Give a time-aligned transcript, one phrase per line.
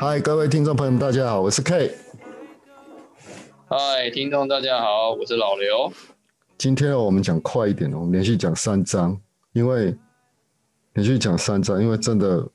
[0.00, 1.92] 嗨，各位听众朋友们，大家好，我是 K。
[3.66, 5.92] 嗨，听众大家好，我是老刘。
[6.56, 9.20] 今天我们讲快一点哦，我们连续讲三章，
[9.54, 9.92] 因为
[10.92, 12.48] 连续讲三章，因为真的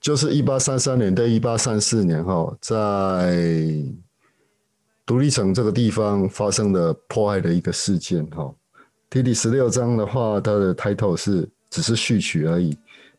[0.00, 3.36] 就是一八三三年到一八三四年哈，在
[5.06, 8.52] 独立城这个地方发生的迫害的一个事件哈。
[9.08, 12.76] 第第十六章的话，它的 title 是只是序曲而已。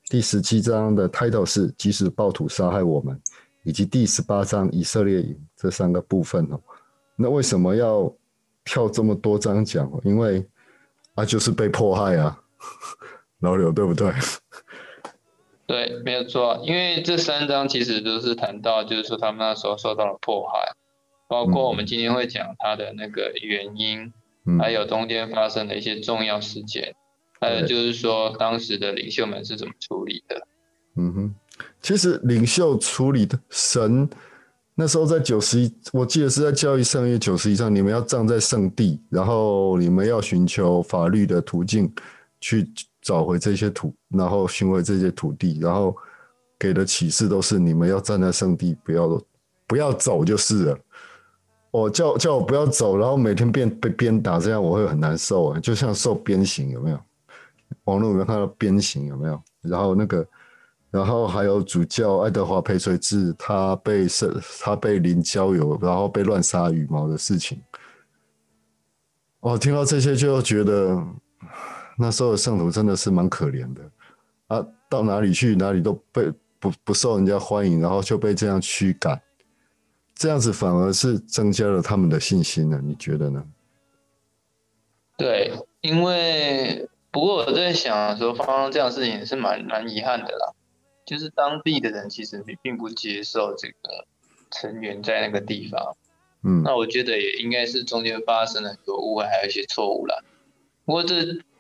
[0.09, 3.20] 第十七章的 title 是即使暴徒杀害我们，
[3.63, 6.59] 以及第十八章以色列营这三个部分哦。
[7.16, 8.13] 那为什么要
[8.63, 9.89] 跳这么多章讲？
[10.03, 10.45] 因为
[11.16, 12.39] 啊，就是被迫害啊，
[13.39, 14.12] 老柳对不对？
[15.66, 16.59] 对，没有错。
[16.63, 20.73] 因为这三章其实都是谈到，就是说他们那时候受到了迫害，
[21.27, 24.12] 包括我们今天会讲它的那个原因，
[24.60, 26.95] 还有中间发生的一些重要事件，
[27.44, 30.48] 还有就是说当时的领袖们是怎么处理的。
[30.96, 31.36] 嗯哼，
[31.82, 34.10] 其实领袖处理的神。
[34.76, 41.94] 那时候在九十一，我记得是在教育圣约九十一上，你们要站在圣地，然后你们要寻求法律的途径
[42.40, 42.68] 去
[43.00, 45.96] 找回这些土，然后寻回这些土地，然后
[46.57, 49.22] 给的启示都是你们要站在圣地，不要
[49.68, 50.80] 不要走就是了。
[51.70, 57.00] 我叫叫我不要走，然后每天被被鞭打，这样我会很难受啊，就像受鞭刑有没有？
[57.85, 59.41] 网络有没有看到鞭刑有没有？
[59.62, 60.27] 然后那个。
[60.93, 67.59] 然后还有主教爱德华培垂治，他被射，他被淋焦油，然后被乱杀羽毛的事情。
[69.39, 71.03] 哦，听到这些就觉得
[71.97, 73.81] 那时候的圣徒真的是蛮可怜的
[74.50, 74.63] 啊！
[74.88, 79.19] 到哪里去，哪里都被不不受人家欢迎，然后就被这样驱赶，
[80.13, 82.79] 这样子反而是增加了他们的信心呢？
[82.84, 83.44] 你觉得呢？
[85.17, 85.51] 对，
[85.81, 90.51] 因为不过我在想的时候，发生这样事情是蛮蛮遗憾的啦。
[91.06, 94.07] 就是当地的人其实并不接受这个
[94.50, 95.96] 成员在那个地方，
[96.44, 100.16] 嗯，那我觉得也应该是中间发生了很多误会，还有一些错误啦。
[100.85, 101.16] 不过这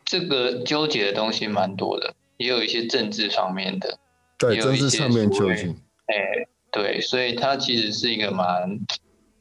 [0.05, 3.99] 这个纠结的东西蛮多的，也有一些政治方面的，
[4.37, 5.75] 对，政治上面纠结，
[6.07, 8.79] 哎，对，所以它其实是一个蛮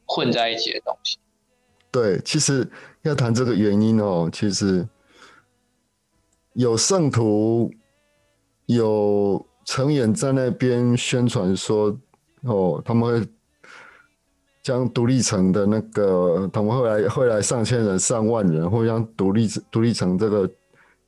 [0.05, 1.17] 混在一起的东西。
[1.93, 2.69] 对，其实
[3.03, 4.87] 要谈这个原因哦，其实
[6.55, 7.71] 有圣徒
[8.67, 9.47] 有。
[9.65, 11.97] 成员在那边宣传说
[12.43, 13.29] ：“哦，他们会
[14.61, 20.51] 将独立城的那个，他们会来会来上千人、上万人，会将独立独立城这个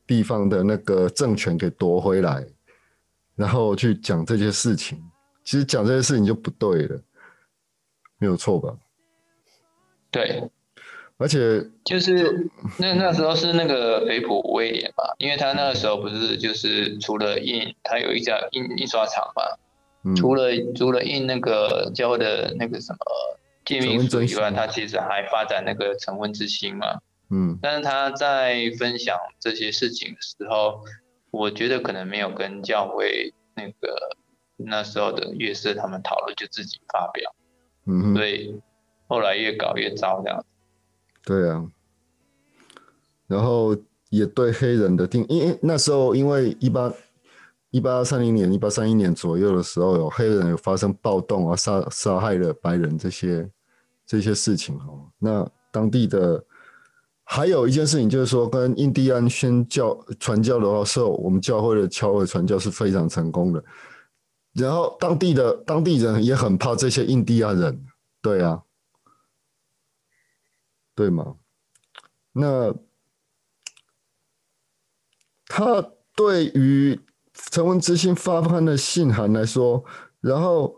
[0.07, 2.47] 地方的那个政权给夺回来，
[3.35, 5.03] 然后去讲这些事情。
[5.43, 7.03] 其实讲这些事情就不对了，
[8.19, 8.73] 没有错吧？
[10.13, 10.49] 对。”
[11.17, 22.99] 而且就是那那时候是那个菲普威廉嘛，因为他那个时候不是就是除了印，他有一家印印刷厂嘛，除了除了印那个教会的那个什么
[23.65, 26.99] 诫命书以外，他其实还发展那个成文之星嘛。
[27.31, 30.85] 嗯，但是他在分享这些事情的时候，
[31.31, 33.97] 我觉得可能没有跟教会那个
[34.57, 37.35] 那时候的乐师他们讨论，就自己发表。
[37.87, 38.61] 嗯，所以
[39.07, 40.45] 后来越搞越糟这样。
[41.25, 41.65] 对啊，
[43.27, 43.75] 然后
[44.11, 46.93] 也对黑人的定，因为那时候因为一八
[47.71, 53.51] 一八三零年、一八三一年左右的时候，有黑人有发生暴动啊，杀杀害了白人这些
[54.07, 55.09] 这些事情哦。
[55.19, 56.45] 那当地的
[57.25, 63.65] 还有一件事情就是说，跟印第安宣教传教的话，受我们教会的教会传教是非常成功的。
[64.53, 67.87] 然后当地的当地人也很怕这些印第安人，
[68.21, 68.63] 对啊。
[70.95, 71.37] 对吗？
[72.33, 72.75] 那
[75.47, 77.01] 他对于
[77.33, 79.85] 成文之心发放的信函来说，
[80.21, 80.75] 然后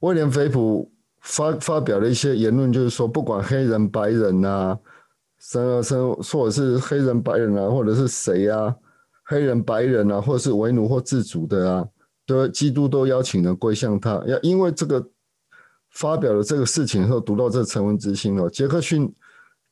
[0.00, 4.78] 威廉菲普发发表了一些言论，就是说，不管黑人、白人呐啊，
[5.38, 8.74] 生生或者是黑人、白人啊，或者是谁啊，
[9.24, 11.88] 黑人、白人啊，或者是为奴或自主的啊，
[12.26, 15.10] 都基督都邀请人归向他，要因为这个。
[15.94, 19.12] 发表了这个事情后，读到这成文之心哦，杰克逊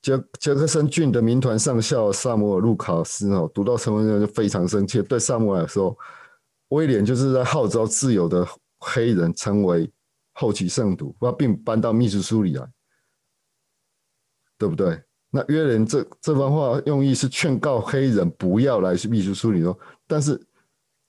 [0.00, 5.02] 杰杰克森郡的民团上校萨姆尔路卡斯哦，读到成文就非常生气。
[5.02, 5.96] 对萨姆尔来说，
[6.68, 8.46] 威廉就是在号召自由的
[8.78, 9.90] 黑人成为
[10.32, 12.66] 后期圣徒，把并搬到秘书书里来，
[14.56, 15.00] 对不对？
[15.30, 19.76] 那约连这这番话用意是劝告黑人不要来秘书书里哦，
[20.06, 20.40] 但是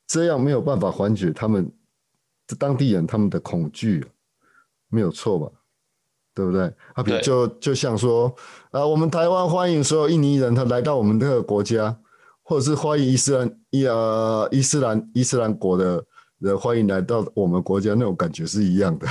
[0.07, 1.71] 这样没有办法缓解他们
[2.57, 4.05] 当地人他们的恐惧。
[4.93, 5.47] 没有错吧？
[6.35, 6.63] 对不对？
[6.93, 8.33] 啊，比就就像说，
[8.71, 11.95] 啊，我们台湾欢迎所有印尼人，他来到我们这个国家，
[12.41, 16.03] 或者是欢迎伊斯兰伊呃伊斯兰伊斯兰国的
[16.39, 19.07] 人欢迎来到我们国家那种感觉是一样的。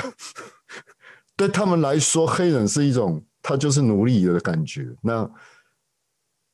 [1.36, 4.88] 对他们来说，黑人是一种他就是奴隶的感觉。
[5.00, 5.28] 那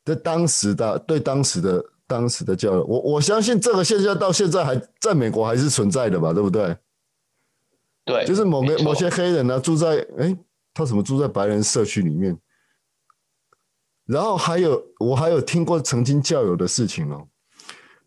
[0.05, 6.33] 在当时的对当时的当时的教育，我我相信这个现象到现在还在美国还是存在的吧？
[6.33, 6.77] 对不对？
[8.09, 10.37] 对，就是某个某些黑人呢住在哎，
[10.75, 12.37] 他怎么住在白人社区里面？
[14.07, 17.29] 然后还有我还有听过曾经教友的事情哦，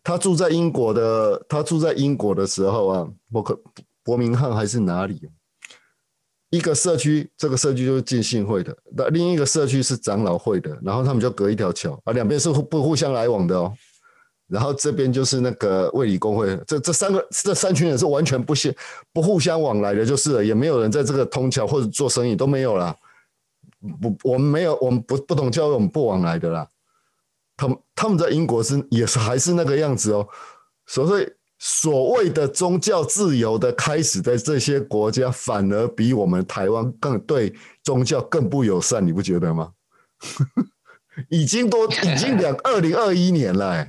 [0.02, 3.62] 他住在英国的，他住在英国的时候啊，伯克
[4.02, 5.30] 伯明翰还是哪里？
[6.50, 13.72] 一个社区，这个社区就是浸信会的，那另一个社区是长老会的，然后他们就隔一条桥啊，两边是互不互相来往的哦。
[14.52, 18.70] 然后这边就是那个卫理公会，这这三个这三群人是完全不相
[19.10, 22.94] 不互相往来的，就是了，也没有人在这个通桥或者做生意都没有了。
[24.00, 26.68] 不，我们没有，我们不不同教育，我们不往来的啦。
[27.56, 30.28] 他们他们在英国是也是还是那个样子哦。
[30.86, 31.26] 所以
[31.58, 39.72] 所谓的宗教自由的开始，在这些国家反而比我们台湾更对宗教更不友善，你不觉得吗？
[41.28, 43.86] 已经多已经两二零二一年了，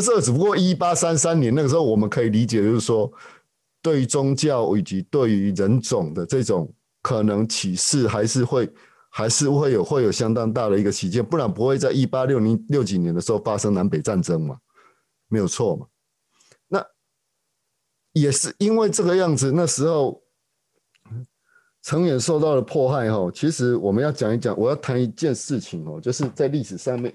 [0.00, 3.12] 这事只不过一八三三年那个时候，我们可以理解就是说，
[3.80, 6.72] 对于宗教以及对于人种的这种。
[7.06, 8.66] 可能启示还是会，
[9.10, 14.56] 还是会有会有相当大的一个起见，不然不会在一八六零六几年的时候发生南北战争嘛，
[15.28, 15.86] 没有错嘛。
[16.66, 16.82] 那
[18.14, 20.22] 也是因为这个样子，那时候
[21.82, 23.30] 成员受到了迫害哈。
[23.34, 27.14] 其实我们要讲一讲，我要谈一件事情哦，就是在历史上面，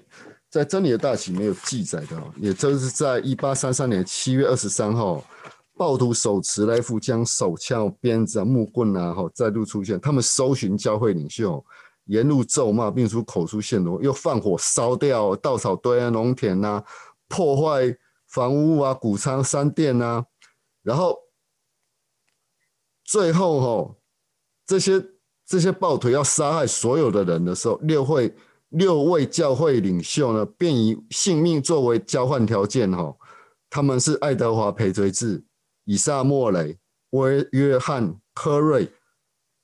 [0.50, 5.24] 在真理的大旗没有记载的，也就是在一八三三年七月二十三号。
[5.76, 9.98] 暴徒手持来福将手枪、鞭子、木棍啊，哈，再度出现。
[9.98, 11.64] 他们搜寻教会领袖，
[12.04, 16.84] 沿路咒骂，并出口出线罗，又放火烧掉稻草堆啊、农田呐，
[17.28, 17.96] 破坏
[18.26, 20.22] 房屋啊、谷仓、商店呐。
[20.82, 21.16] 然后
[23.02, 23.96] 最后哈，
[24.66, 25.02] 这些
[25.46, 28.34] 这些暴徒要杀害所有的人的时候，六会
[28.70, 33.14] 六位教会领袖呢，便以性命作为交换条件哈。
[33.68, 35.44] 他们是爱德华培追治。
[35.84, 36.78] 以撒·莫雷、
[37.10, 38.88] 威约翰·科瑞，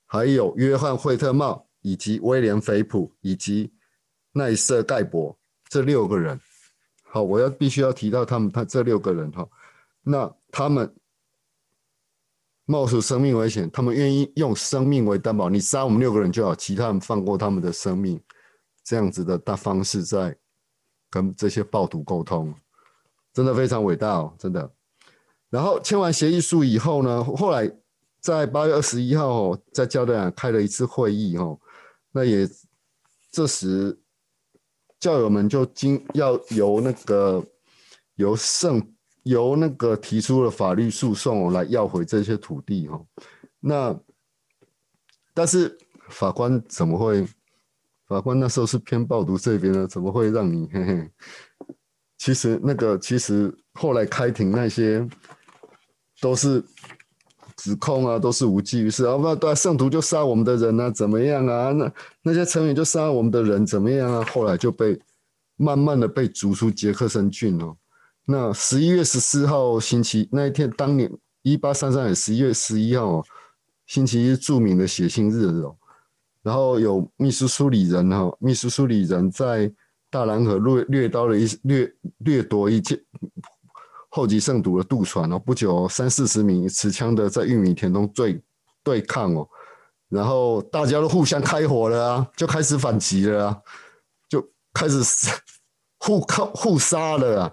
[0.07, 3.71] 还有约翰·惠特茂，以及威廉·菲普，以及
[4.33, 5.37] 奈瑟·盖博
[5.69, 6.37] 这六个人。
[7.03, 9.47] 好，我要必须要提到他们，他这六个人哈。
[10.01, 10.93] 那他们
[12.65, 18.19] 冒出生命危险，他们愿意用生命为担保，你杀我们六个人就好，其他人放过他们的生命，
[18.87, 20.33] 这样子的大方式在
[21.09, 22.55] 跟这些暴徒沟通，
[23.33, 24.71] 真的非常伟大哦，真的。
[25.49, 27.69] 然后签完协议书以后呢，后来
[28.21, 31.59] 在八月二十一号在教堂开了一次会议哦，
[32.13, 32.49] 那也
[33.29, 33.99] 这时
[35.01, 37.45] 教友们就经要由那个
[38.15, 38.81] 由圣
[39.23, 43.05] 由那个提出了法律诉讼来要回这些土地哈，
[43.59, 43.99] 那
[45.33, 47.27] 但是法官怎么会？
[48.07, 50.67] 法官那时候是偏暴徒这边的，怎么会让你？
[50.73, 51.11] 嘿嘿，
[52.17, 55.07] 其实那个其实后来开庭那些。
[56.19, 56.63] 都是
[57.57, 59.15] 指控啊，都是无济于事啊！
[59.15, 61.71] 不，对，圣徒就杀我们的人啊，怎么样啊？
[61.73, 64.25] 那那些成员就杀我们的人，怎么样啊？
[64.33, 64.99] 后来就被
[65.57, 67.77] 慢慢的被逐出杰克森郡哦。
[68.25, 71.07] 那十一月十四号星期那一天，当年
[71.43, 73.25] 一八三三年十一月十一号哦
[73.85, 75.77] 星期一，著名的写信日哦。
[76.47, 79.69] 然后有秘书苏里人哈，秘书苏里人在
[80.09, 82.97] 大兰河掠掠刀了一掠掠夺一件。
[84.09, 88.41] 后继圣徒的渡船哦，不久三四十名持枪的在玉米田中对
[88.81, 89.45] 对抗哦，
[90.07, 93.61] 然后大家都互相开火了啊，就开始反击了啊，
[94.29, 94.41] 就
[94.73, 95.01] 开始
[95.99, 97.51] 互靠互杀了啊。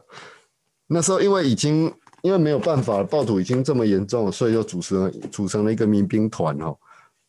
[0.86, 6.78] 那时候因为已经因为没有办法，暴徒已经这么严重，所以就组成组成了一个民兵团哦，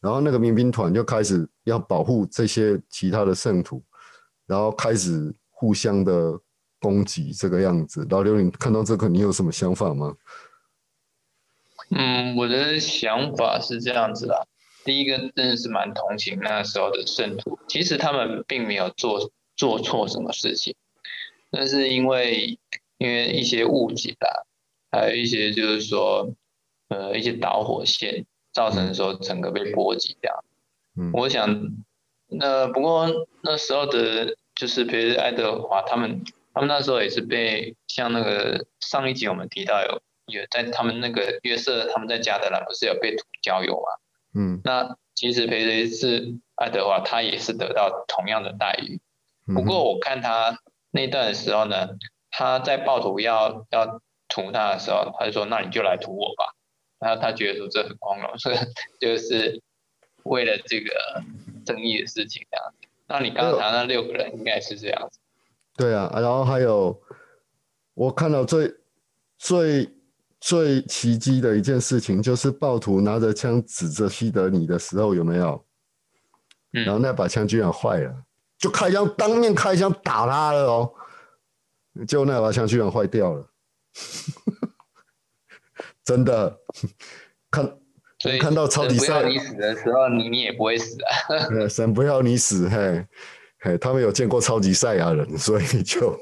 [0.06, 3.84] 然后那个民兵团就开始要保护这些其他的圣徒，
[4.46, 6.40] 然后开始互相的。
[6.78, 10.16] 攻击这个样子，老刘，你看到这个，你有什么想法吗？
[11.90, 14.48] 嗯，我的想法是这样子的。
[14.84, 20.76] 第一个真的是蛮同情那时候的圣徒，其实他们并没有做做错什么事情，
[21.50, 22.60] 但是因为
[23.00, 24.46] 因为一些误解啦，
[24.92, 26.36] 还有一些就是说
[26.90, 30.44] 呃一些导火线，造成说整个被波及这样。
[30.98, 31.48] 嗯，我想
[32.30, 33.08] 那不过
[33.44, 36.24] 那时候的，就是比如爱德华他们。
[36.58, 44.40] 他们那时候也是被像那个上一集我们提到有有在他们那个约瑟他们在加德兰不是有被屠交友嘛？
[44.40, 49.02] 嗯，那其实培雷是爱德华他也是得到同样的待遇，
[49.54, 50.58] 不过我看他
[50.92, 51.90] 那段的时候呢，
[52.32, 56.55] 他在暴徒要要屠他的时候，他就说：“那你就来屠我吧。”
[57.06, 58.56] 然后他觉得说这很光荣，所以
[59.00, 59.62] 就是
[60.24, 60.92] 为了这个
[61.64, 62.74] 争议的事情这样。
[63.08, 65.20] 那你刚才那六个人应该是这样子。
[65.78, 67.00] 对啊，然后还有
[67.94, 68.74] 我看到最
[69.38, 69.88] 最
[70.40, 75.64] 最奇迹的一件事情，就是暴徒拿着枪指着西德尼的时候，有没有？
[76.72, 78.24] 然后那把枪居然坏了，
[78.58, 80.92] 就开枪当面开枪打他了哦，
[82.08, 83.48] 就那把枪居然坏掉了，
[86.04, 86.60] 真的
[87.52, 87.78] 看
[88.40, 93.06] 看到超级赛，你死的时候，你你也不会死啊， 神不要你死，嘿，
[93.60, 96.20] 嘿，他们有见过超级赛亚人，所以就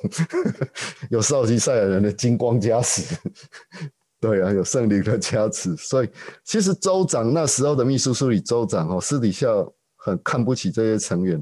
[1.10, 3.16] 有超级赛亚人的金光加持，
[4.20, 6.10] 对啊，有圣灵的加持，所以
[6.44, 9.48] 其实州长那时候的秘书处理州长哦，私底下。
[10.06, 11.42] 很看不起这些成员，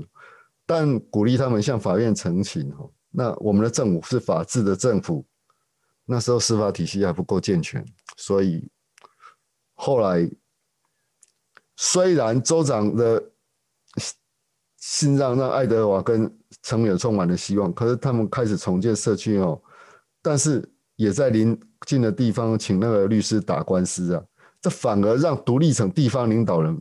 [0.67, 2.71] 但鼓励他们向法院澄清。
[2.77, 5.25] 哦，那我们的政府是法治的政府，
[6.05, 7.83] 那时候司法体系还不够健全，
[8.17, 8.69] 所以
[9.83, 10.29] 后来
[11.75, 13.31] 虽然州长的
[14.77, 19.59] 信让让爱德华跟成员充满了希望，可是他们开始重建社区哦，
[20.21, 20.63] 但是
[20.97, 24.23] 也在临近的地方请那个律师打官司啊，
[24.61, 26.79] 这反而让独立城地方领导人。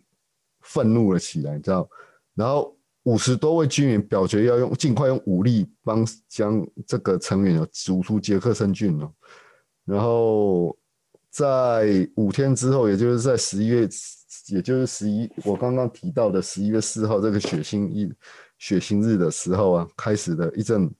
[0.62, 1.88] 愤怒了起来，你知道？
[2.34, 9.10] 然后五十多位居民表决要用尽快用武力帮将这个成员逐出杰克森郡了。
[9.86, 10.76] 然后
[11.30, 13.88] 在五天之后，也就是在十一月，
[14.48, 18.14] 也就是十一，我刚刚提到的十一月四号这个血腥日、
[18.58, 20.90] 血腥日的时候啊，开始的一阵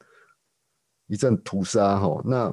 [1.07, 1.99] 一阵屠杀。
[1.99, 2.53] 哈，那。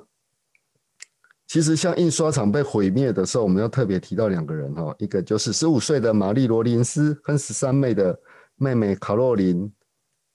[1.50, 8.19] 其实，像印刷厂被毁灭的时候，我们要特别提到两个人哈，一个就是十五岁的玛丽罗林斯跟十三妹的
[8.57, 9.72] 妹妹卡洛琳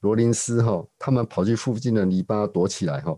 [0.01, 3.15] 罗林斯哈，他们跑去附近的篱笆躲起来哈，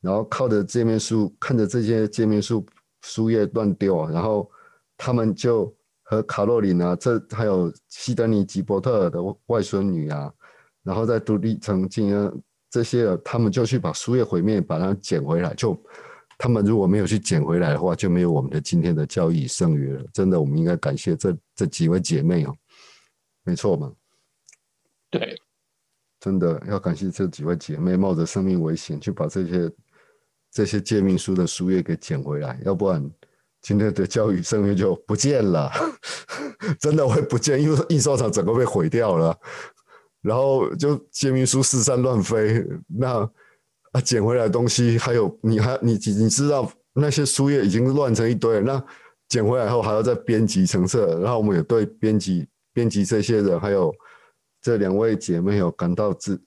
[0.00, 2.64] 然后靠着界面书，看着这些界面书
[3.02, 4.50] 书页乱丢，然后
[4.96, 10.32] 他们就和卡洛琳啊，这还有西德尼吉伯特尔的外孙女啊，
[10.82, 12.32] 然后在独立城进啊
[12.70, 15.80] 这些，他们就去把书页毁灭，把它捡回来就。
[16.38, 20.04] 他们如果没有去捡回来的话，就没有我们的今天的教育剩余了。
[20.12, 22.52] 真的，我们应该感谢这这几位姐妹哦，
[23.44, 23.92] 没错嘛？
[25.08, 25.36] 对，
[26.18, 29.70] 真的要感谢这几位姐妹冒着生命危险去把这些
[30.52, 33.10] 这些诫命书的书页给捡回来， 要不然
[33.62, 35.70] 今天的教育圣约就不见了，
[36.78, 39.36] 真的会不见，因为印刷厂整个被毁掉了，
[40.20, 43.28] 然后就诫命书四散乱飞，那。
[43.92, 48.82] 啊，捡回来的东西还有，你还你你知道那些书页已经乱成一堆，那
[49.28, 53.94] 捡回来后还要再编辑成册，然后我们也对编辑编辑这些人，还有
[54.62, 56.42] 这两位姐妹有感到自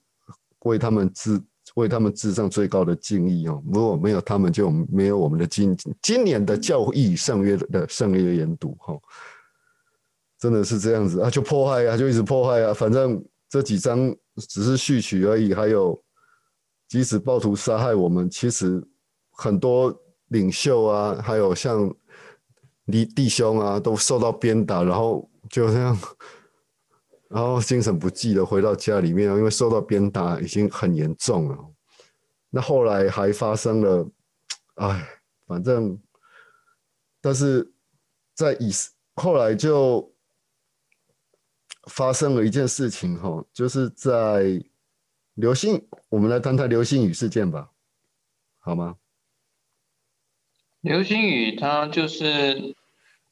[0.64, 1.40] 为他们自
[1.76, 3.62] 为他们致上最高的敬意哦。
[3.72, 8.94] 如果没有他们，就没有我们的今今年的教义圣约的圣约研读哈，
[10.38, 15.98] 真的是这样子啊，就破坏啊，就一直破坏啊，反正这几章只是序曲而已，还有。
[16.88, 18.80] 即使暴徒杀害我们，其实
[19.32, 19.92] 很多
[20.28, 21.92] 领袖啊，还有像
[22.86, 25.98] 弟弟兄啊，都受到鞭打，然后就这样，
[27.28, 31.58] 然后精神不济的回到家里面，因为受到鞭打已经很严重了。
[32.50, 34.10] 那后来还发生了，
[34.76, 35.08] 哎，
[35.46, 36.00] 反正，
[37.20, 37.72] 但是
[38.34, 38.70] 在以
[39.14, 40.12] 后来就
[41.90, 44.62] 发生了一件事情哈，就是在。
[45.36, 47.68] 流星，我们来谈谈流星雨事件吧，
[48.58, 48.96] 好吗？
[50.80, 52.74] 流星雨它就是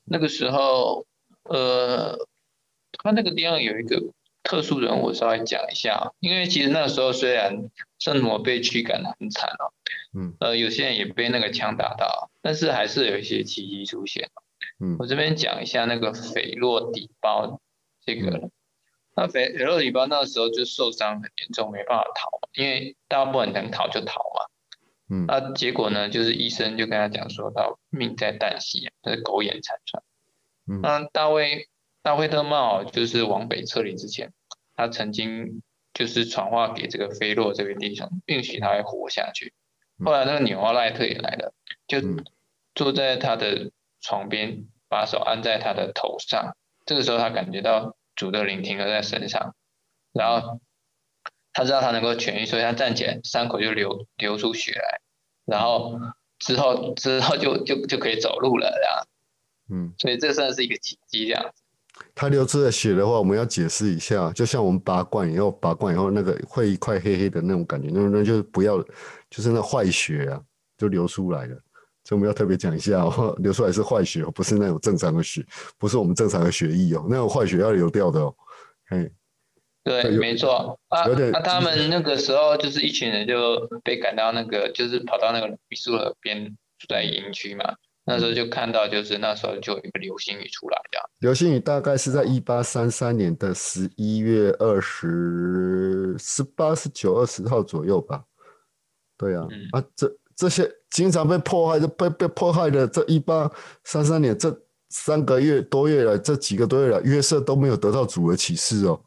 [0.04, 1.06] 那个时候，
[1.44, 2.14] 呃，
[3.02, 4.02] 他那个地方有一个
[4.42, 6.12] 特殊人物，稍微讲一下。
[6.20, 9.72] 因为其实那个时候虽然圣母被驱赶的很惨哦，
[10.14, 14.30] 嗯，呃，有些人也被那个枪打到，但是还是有一些奇迹出现。
[14.80, 17.60] 嗯，我这边讲一下那个斐洛底包
[18.04, 18.50] 这个。
[19.16, 24.46] 那肥肥肉里包那个时候就受伤很严重，没办法逃，因为大部分能逃就逃嘛。
[25.08, 30.02] 嗯，那结果呢，就是医生就跟他讲说，到命在旦夕，是苟延残喘。
[30.66, 31.68] 嗯，那大卫
[32.04, 34.32] 大卫特茂就是往北撤离之前，
[34.76, 35.60] 他曾经
[35.92, 39.52] 就是传话给这个菲洛这位弟兄，允许他会活下去。
[40.04, 41.52] 后来那个纽奥赖特也来了，
[41.88, 41.98] 就
[42.76, 46.56] 坐在他的床边，把手按在他的头上。
[46.86, 47.96] 这个时候他感觉到。
[48.16, 49.56] 主的灵停留在身上，
[50.12, 50.60] 然后
[51.52, 55.00] 他知道他能够痊愈，所以他站起来，伤口就流流出血来，
[55.44, 55.98] 然后
[56.38, 59.08] 之后之后就就就可以走路了，这样。
[59.68, 61.63] 嗯，所以这算是一个奇迹，这样子。
[62.14, 68.80] 他流出的血的话，我们要解释一下，就像我们拔罐以后，拔罐以后那个会一块黑黑的那种感觉，那那就是不要，
[69.28, 70.40] 就是那坏血啊，
[70.78, 71.60] 就流出来了。
[72.04, 75.44] 所以我们要特别讲一下哦， 流出来是坏血，不是那种正常的血，
[75.78, 78.34] 不是我们正常的血液哦，那种坏血要流掉的哦。
[78.88, 79.10] 嘿，
[79.82, 81.06] 对，没错啊。
[81.32, 86.46] 那他们那个时候就是一群人就被赶到那个，就是跑到那个比苏河边
[86.78, 87.74] 住在营区嘛。
[88.06, 91.08] 那时候就看到，就是那时候就有一个流星雨出来，这样。
[91.20, 98.22] 流星雨大概是在一八三三年的十一月二十、十八、十九、二十号左右吧。
[99.16, 103.50] 对啊，啊，这这些经常被迫害、被被迫害的，这一八
[103.84, 104.54] 三三年这
[104.90, 109.02] 三个月多月来，这几个多月来，约瑟都没有得到主的启示哦。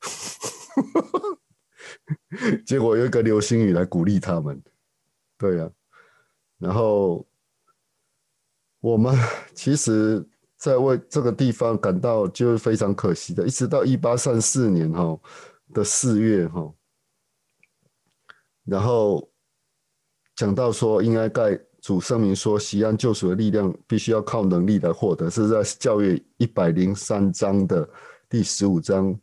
[2.64, 4.62] 结果有一个流星雨来鼓励他们，
[5.36, 5.70] 对啊，
[6.58, 7.26] 然后。
[8.82, 9.14] 我们
[9.54, 15.18] 其实，在为这个地方感到就是非常可惜的，一直到一八三四年哈
[15.74, 16.72] 的四月哈，
[18.64, 19.30] 然后
[20.34, 27.88] 讲到说应该盖主声明说，西安救赎的力量必须要靠能力来获得，是在教育一百零三章的
[28.28, 29.14] 第十五章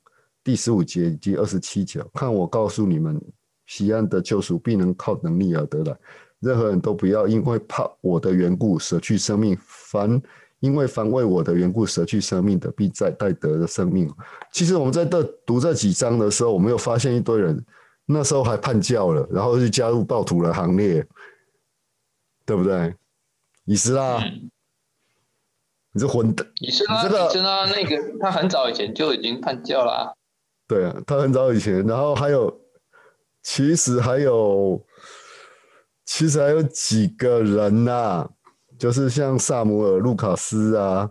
[0.44, 2.04] 第十五节以及二十七节。
[2.14, 3.20] 看我告诉你们，
[3.66, 5.98] 西安的救赎必能靠能力而得来。
[6.40, 10.22] 任何人都不要因为怕我的缘故舍去生命，凡
[10.60, 14.08] 因为凡为我的缘故舍去生命的，必在带得的生命。
[14.52, 17.64] 其实我们在这读这几章的时候，我们又发现一堆人
[18.06, 21.06] 那时候还叛教了，然后就加入暴徒的行列，
[22.46, 22.94] 对不对？
[23.66, 24.24] 以斯拉，
[25.92, 26.48] 你这混蛋！
[26.62, 30.16] 以斯拉，以斯拉那个他很早以前就已经叛教了。
[30.68, 32.62] 对啊，他很早以前，然后还有，
[33.42, 34.80] 其实还有。
[36.08, 38.28] 其实还有几个人呐，
[38.80, 41.08] 就是像萨姆尔·路卡斯啊，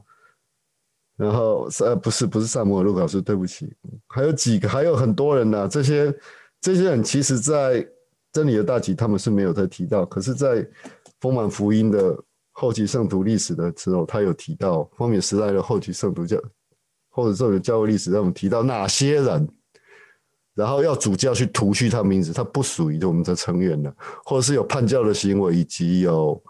[1.18, 3.72] 然后呃不是不是萨姆尔·路卡斯，对不起，
[4.08, 5.68] 还有几个还有很多人呐。
[5.68, 6.12] 这些
[6.62, 7.86] 这些人其实，在
[8.32, 10.66] 真理的大集他们是没有在提到，可是，在
[11.21, 12.18] 丰满福音的
[12.52, 16.40] 后期圣徒历史的时候，他有提到丰满时代的后期圣徒教
[17.10, 19.47] 或者这个教会历史，让我们提到哪些人。
[20.56, 26.42] 然后要主教去涂去他名字，他不属于我们的成员了，或者是有叛教的行为，以及有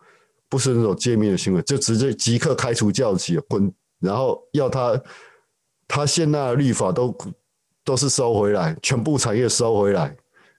[0.48, 5.02] 不是那种诫命的行为，就直接即刻开除教籍，滚，然后要他
[5.88, 7.12] 他现在的律法都
[7.84, 10.16] 都是收回来，全部产业收回来，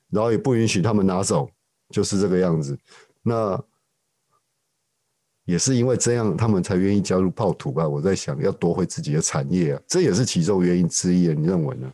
[0.10, 1.49] 然后也不允许他们拿走，
[1.89, 2.77] 就是这个样子。
[3.23, 3.57] 那
[5.45, 7.88] 也是因为这样，他们才愿意加入暴徒吧？
[7.88, 11.89] 我在想要夺回自己的产业啊，这也是其中原因之一，你认为呢？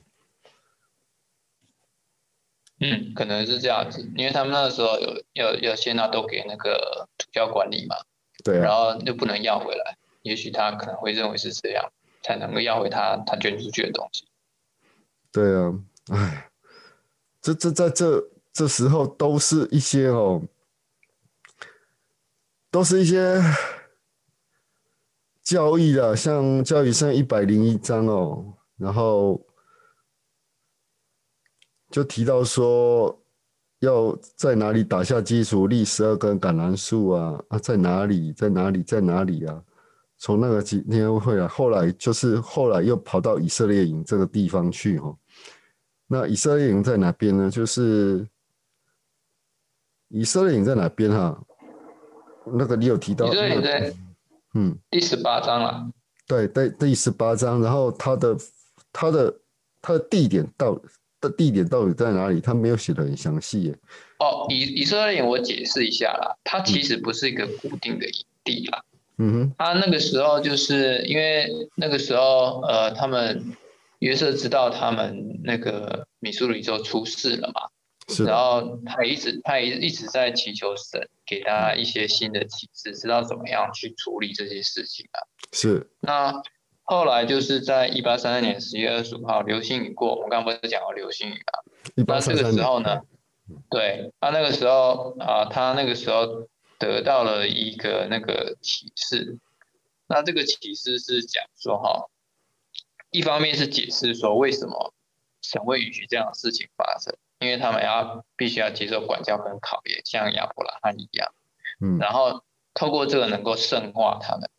[2.83, 7.95] 嗯，可能是这样子，因为他们那个时候有要要先拿都给那个主教管理嘛，
[8.43, 11.91] 对，然后又不能要回来，也许他可能会认为是这样，
[12.21, 14.27] 才能够要回他他捐出去的东西。
[15.31, 15.73] 对啊，
[16.11, 16.51] 哎，
[17.41, 20.41] 这这在这这时候都是一些哦，
[22.69, 23.41] 都是一些
[25.41, 29.41] 教义的，像教育上一百零一章哦，然后。
[31.93, 33.15] 就提到说，
[33.77, 39.63] 要在哪里打下基础，立十二根橄榄树啊啊，在哪里，在哪里，在哪里啊？
[40.17, 45.15] 从那个几天会啊，后来就是后来又跑到以色列营这个地方去哈。
[46.07, 47.47] 那以色列营在哪边呢？
[47.47, 48.27] 就是
[50.07, 51.39] 以色列营在哪边哈？
[52.43, 53.27] 那个你有提到？
[53.27, 53.93] 以色列在
[54.55, 55.87] 嗯第十八章了。
[56.25, 58.35] 对，对第十八章，然后它的
[58.91, 59.39] 它的
[59.79, 60.75] 它的地点到。
[61.29, 62.41] 的地点到底在哪里？
[62.41, 63.75] 他没有写的很详细耶。
[64.19, 68.83] 哦，以以色列我解释一下啦，它其实不是一个固定的营地啦。
[69.17, 73.55] 嗯哼，他那个时候就是因为那个时候，呃，他们
[73.99, 77.61] 约瑟知道他们那个米苏里州出事了嘛，
[78.13, 78.23] 是。
[78.25, 85.17] 然后他一直他一一直在祈求神给他一些新的启示，知道怎么样去处理这些事情啊。
[85.51, 85.89] 是。
[86.01, 86.33] 那。
[86.85, 90.15] 后来就是在一八三三年十月二十五号，流星雨过。
[90.15, 91.63] 我们刚刚不是讲过流星雨啊？
[92.05, 93.01] 那这个时候呢？
[93.69, 99.39] 对，他那个时候啊，他那个时候得到了一个那个启示。
[100.07, 102.09] 那这个启示是讲说哈，
[103.11, 104.93] 一方面是解释说为什么
[105.41, 111.33] 神会允许这样的事情发生，因为他们要必须要接受管教跟考验，像亚伯拉罕一样。
[111.79, 111.97] 嗯。
[111.97, 112.43] 然后
[112.73, 114.49] 透过这个能够圣化他们。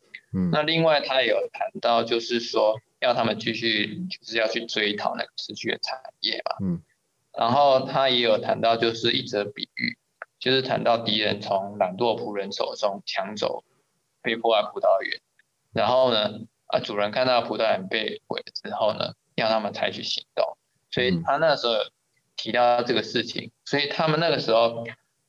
[0.51, 6.57] 那另外他也有谈到，就是说要他们继续，就是要去追讨那个失去的产业嘛。
[6.61, 6.81] 嗯。
[7.31, 9.97] 然后他也有谈到，就是一则比喻，
[10.39, 13.63] 就是谈到敌人从懒惰仆人手中抢走
[14.21, 15.21] 被破坏葡萄园，
[15.73, 20.57] 然后呢，啊主人看到葡萄园被毁之后呢，要他们采取行动。
[20.91, 21.73] 所以他那时候
[22.35, 24.85] 提到这个事情，所以他们那个时候。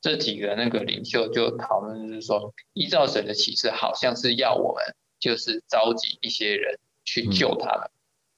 [0.07, 7.89] 这几个那个领袖就讨论，就是说，依照神的启示，好像是要我们就是召集一些人去救他们，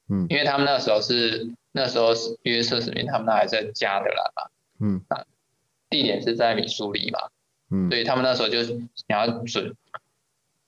[0.10, 5.28] 嗯，因为他们那时候是那时候是约瑟使命，他们那还在加德兰嘛，嗯，啊，
[5.92, 7.20] 地点是在米苏里嘛，
[7.70, 8.76] 嗯，所以他们那时候就是
[9.08, 9.76] 想要准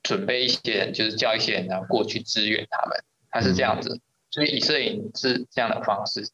[0.04, 6.30] 准备一些人，就是叫一些人然后过去支援他们，他是这样子，所以以色列是这样的方式。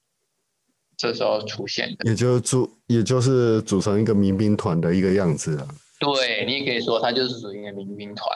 [0.98, 5.68] 这时候出现的，也就组，也就是组成一个民兵团的一个样子啊。
[6.00, 8.28] 对你也可以说，他就是属于一个民兵团。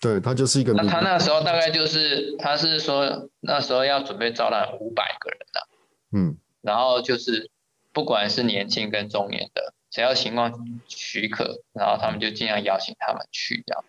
[0.00, 0.72] 对他就是一个。
[0.72, 5.68] 那他那时候大概就是，他是说那时候要准备招揽五百个人的。
[6.12, 6.36] 嗯。
[6.62, 7.50] 然后就是
[7.92, 10.52] 不管是年轻跟中年的，只要情况
[10.88, 13.84] 许可，然后他们就尽量邀请他们去这样。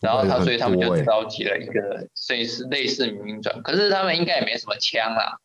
[0.00, 5.38] 然后他所以他们就召集了一个类似类似民兵团，可是他们应该也没什么枪啦。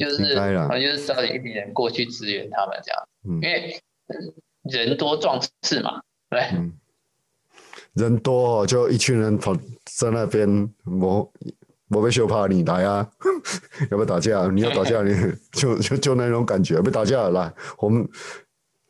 [0.00, 3.78] 就是，我就是招一批人过去支援他们这样，因为
[4.62, 6.40] 人多壮士嘛，对。
[7.92, 11.30] 人多就一群人跑在那边，我
[11.88, 13.06] 我被羞怕你来啊，
[13.90, 14.46] 要不要打架？
[14.46, 15.14] 你要打架，你
[15.52, 18.08] 就就就那种感觉，被打架来，我们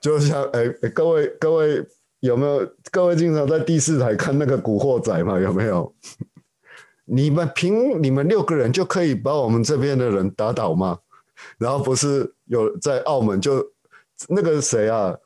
[0.01, 1.85] 就像哎，各位各位
[2.21, 2.73] 有没有？
[2.93, 5.41] 各位经常在第四台看那个古惑仔嘛？
[5.41, 5.93] 有没有？
[7.13, 10.97] 你们凭你们六个人就可以把我们这边的人打倒吗？
[11.59, 13.67] 然后不是有在澳门就
[14.29, 15.17] 那个谁啊？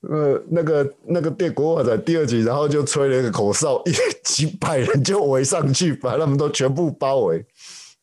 [0.00, 3.92] 呃，那个那个电国仔第二集，然后就吹了一个口哨，一
[4.24, 7.44] 几百人就围上去，把他们都全部包围，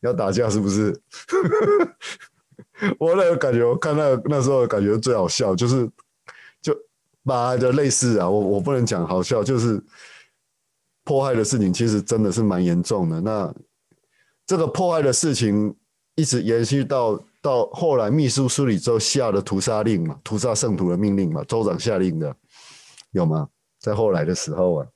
[0.02, 0.96] 要打架是不是？
[3.00, 5.90] 我那个感觉，我看那那时候感觉最好笑，就是
[6.62, 6.72] 就
[7.24, 9.82] 把就类似啊，我我不能讲好笑，就是。
[11.06, 13.20] 迫害的事情其实真的是蛮严重的。
[13.20, 13.54] 那
[14.44, 15.74] 这个迫害的事情
[16.16, 22.34] 一直延续到到后来，秘书梳理之后下的屠杀令嘛，屠杀圣徒的命令嘛，州长下令的，
[23.12, 23.48] 有吗？
[23.78, 24.86] 在后来的时候啊，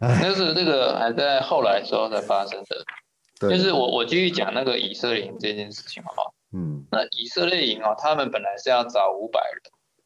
[0.00, 3.48] 那是这个还在后来时候才发生的。
[3.48, 6.34] 就是我我继续讲那个以色列营这件事情好不好？
[6.52, 9.62] 嗯，那以色列营啊，他们本来是要找五百人。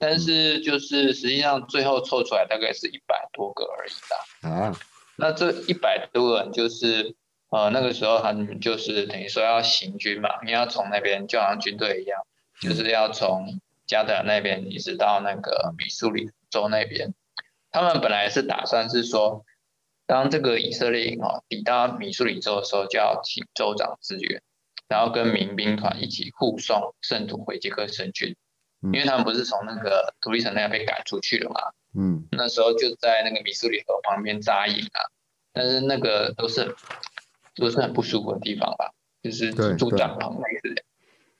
[0.06, 4.50] 但是就是实际上最后凑出来大概是一百多个而已啦。
[4.50, 4.76] 啊，
[5.16, 7.14] 那这一百多个人就是
[7.48, 12.20] 呃那个时候他们就是等于说要行军嘛，你要从那边就好像军队一样，
[12.60, 17.14] 就是要从加德尔那边一直到那个米苏里州那边。
[17.70, 19.46] 他们本来是打算是说，
[20.06, 24.42] 当这个以色列营哦抵达米苏里州的时候，就要请州长支援，
[24.86, 28.36] 然后跟民兵团一起护送圣徒回杰克神军。
[28.92, 31.60] 因为他们不是从那个独立城那样被赶出去了嘛，
[31.98, 35.00] 嗯，那时候就在那个米苏里河旁边扎营啊，
[35.54, 36.76] 但是那个都是
[37.54, 38.92] 都是很不舒服的地方吧，
[39.22, 40.82] 就是住帐篷类似的。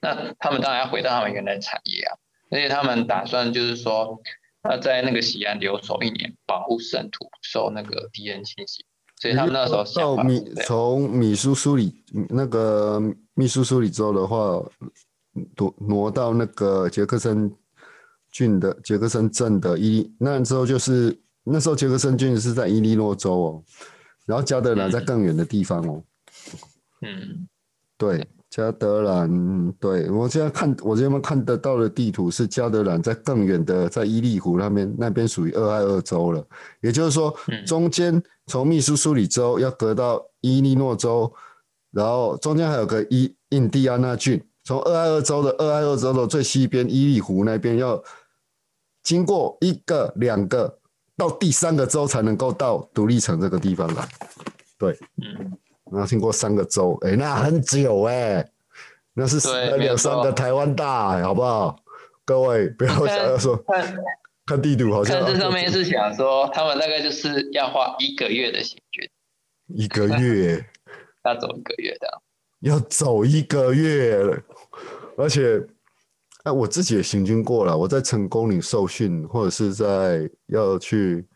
[0.01, 2.17] 那他们当然要回到他们原来的产业啊，
[2.51, 4.23] 而且他们打算就是说，
[4.63, 8.87] 要在那个西安留守一年，保护圣徒受那个敌人侵袭。
[9.17, 13.01] 所以他们那时候到米从米苏苏里那个
[13.35, 14.63] 密苏苏里州的话。
[15.57, 17.53] 挪挪到那个杰克森
[18.31, 23.63] 郡的杰克森镇的伊，那时候就是那时候杰克森郡是在伊利诺州哦，
[24.27, 26.03] 然后加德兰在更远的地方哦。
[27.03, 27.47] 嗯，
[27.99, 36.47] 对，加德兰，对我现在看我这边看得到的地图是加德兰在更远的，在伊利湖那边，那边属于俄亥俄州了。
[36.81, 41.33] 也就是说，中间从密苏苏里州要隔到伊利诺州，
[41.91, 44.43] 然后中间还有个伊印第安纳郡。
[44.65, 48.03] 从俄亥俄州的俄亥俄州的最西边伊利湖那边，要
[49.03, 50.79] 经过一个、两个
[51.17, 54.09] 到第三个州才能够到独立城这个地方来。
[54.79, 55.53] 对，嗯，
[55.93, 58.51] 然后经过三个州，哎，那很久哎，
[59.13, 59.39] 那是
[59.77, 61.79] 两三个台湾大，好不好？
[62.25, 63.63] 各位不要想要说
[64.47, 69.11] 看地图，好像这上面是想说，他们大概就是要花一个月的行军，
[69.69, 70.65] 一个月。
[71.25, 72.09] 要走一个月的。
[72.61, 74.17] 要走一个月。
[74.17, 74.43] 了，
[75.17, 75.65] 而且，
[76.43, 77.77] 哎，我自己也行军过了。
[77.77, 81.27] 我在成功岭受训，或者是在要去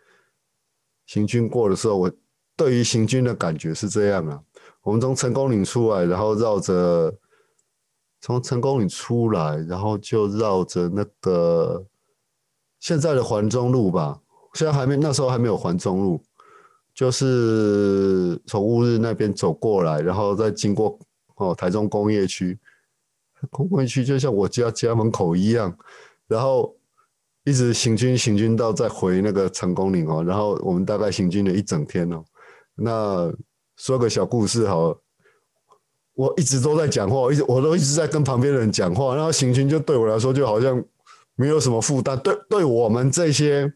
[1.06, 2.12] 行军过的时候，我
[2.56, 4.42] 对于行军的感觉是这样啊。
[4.82, 7.14] 我们从成功岭出来，然后绕着
[8.20, 11.84] 从成功岭出来，然后就绕着那个
[12.80, 14.20] 现在的环中路吧。
[14.54, 16.20] 现在还没，那时候还没有环中路，
[16.94, 20.98] 就是从乌日那边走过来，然后再经过。
[21.40, 22.58] 哦，台中工业区，
[23.50, 25.76] 工业区就像我家家门口一样，
[26.26, 26.76] 然后
[27.44, 32.22] 一直行军行军到再回那个成功岭哦，然后我们大概行军了一整天哦。
[32.74, 33.32] 那
[33.76, 34.96] 说个小故事好，
[36.14, 40.84] 我一直都在讲话，一直我都一直在跟旁边的人讲话，然后行军就对我来说就好像
[41.36, 42.18] 没有什么负担。
[42.18, 43.72] 对，对我们这些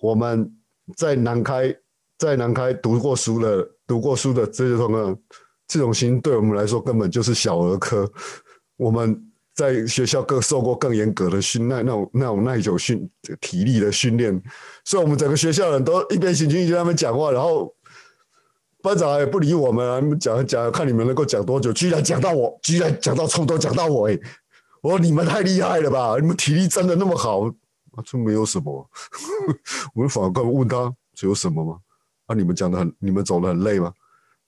[0.00, 0.50] 我们
[0.96, 1.76] 在南开
[2.16, 5.18] 在南开读过书的读过书的这些同学，
[5.66, 8.10] 这种心对我们来说根本就是小儿科。
[8.76, 9.20] 我们
[9.54, 13.08] 在学校更受过更严格的训那那种那种耐久训
[13.40, 14.42] 体力的训练，
[14.84, 17.74] 所以我们整个学校人都一边行军一边他们讲话，然后。
[18.84, 20.18] 班长也不理我们！
[20.18, 21.72] 讲讲，看你们能够讲多久。
[21.72, 24.18] 居然讲到我，居然讲到冲动，讲到我，哎，
[24.82, 26.16] 我说你们太厉害了吧？
[26.20, 27.46] 你们体力真的那么好？
[27.46, 28.86] 啊这没有什么。
[29.96, 31.78] 我们反过来问他，这有什么吗？
[32.26, 33.90] 啊，你们讲的很，你们走的很累吗？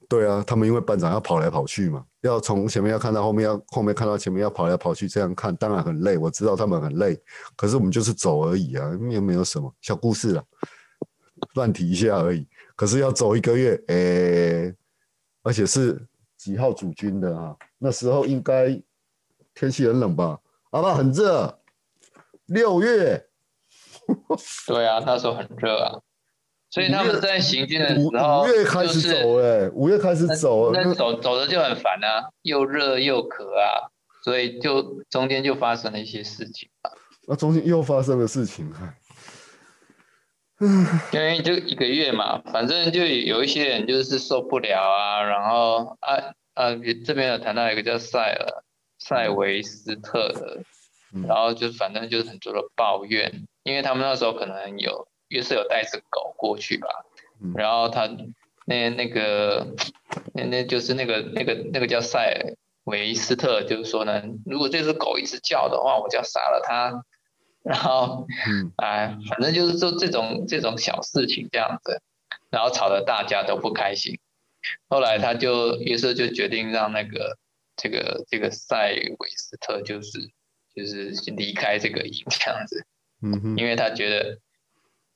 [0.08, 6.16] 对啊，他们因为班长要跑来跑去嘛，要从前面要看到后面，要后面看到前面，要跑来跑去，这样看当然很累。
[6.16, 7.20] 我知道他们很累，
[7.56, 10.44] 可是我们就是走而已啊，又没有什么小故事了，
[11.54, 12.46] 乱提一下而已。
[12.76, 14.74] 可是要走一个月，诶，
[15.42, 16.00] 而且是
[16.36, 17.56] 几号主军的啊？
[17.78, 18.80] 那时候应该
[19.54, 20.38] 天气很冷吧？
[20.70, 21.58] 啊不，很热，
[22.46, 23.26] 六月。
[24.68, 25.98] 对啊，那时候很热啊。
[26.70, 33.88] 所以他们在行军的时候，五月开始走，哎，五月开始走，那走走的就很烦啊，又热又渴啊，
[34.22, 36.90] 所以就中间就发生了一些事情啊。
[37.28, 38.94] 那中间又发生了事情啊，
[41.12, 46.16] 因为就一个月嘛，反正就有一些人就是受不了啊，然后啊
[46.54, 46.74] 啊，
[47.04, 48.62] 这边有谈到一个叫塞尔
[48.98, 50.62] 塞维斯特的，
[51.26, 56.88] 然后就反正就是很多的抱怨，因为他们那时候可能有约瑟有带只狗过去吧，
[57.54, 58.08] 然后他
[58.66, 59.74] 那那个
[60.34, 67.04] 那那就是那个那个那个叫塞维斯特，就是说呢，如果这只狗一直叫的话，我就要杀了它。
[67.62, 68.28] 然后，
[68.76, 72.00] 哎，反正就是做这种这种小事情这样子，
[72.48, 74.20] 然后吵得大家都不开心。
[74.88, 77.36] 后来他就约瑟就决定让那个
[77.76, 80.30] 这个这个塞维斯特就是
[80.76, 82.86] 就是离开这个营这样子，
[83.20, 84.38] 嗯哼，因为他觉得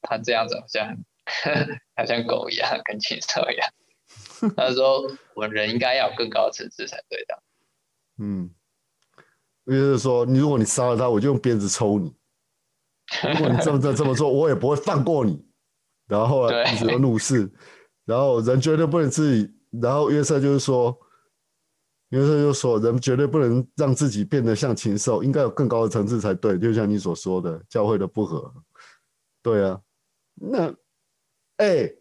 [0.03, 0.97] 他这样子好像
[1.97, 3.69] 好像狗一样，跟禽兽一样。
[4.57, 5.03] 他说
[5.35, 7.43] 我们人应该要有更高的层次才对的。
[8.19, 8.51] 嗯，
[9.65, 12.15] 约瑟说你如果你杀了他，我就用鞭子抽你。
[13.23, 15.45] 如果你这么这这么做，我也不会放过你。
[16.07, 17.51] 然后后来一直都怒视，
[18.05, 19.55] 然后人绝对不能自己。
[19.81, 20.99] 然后约瑟就是说，
[22.09, 26.59] 约瑟就说，人绝对不能让自己变得像禽兽，应该有更高的层次才对。
[26.59, 28.53] 就像你所说的，教会的不和。
[29.43, 29.81] 对啊，
[30.35, 30.75] 那
[31.57, 31.93] 哎，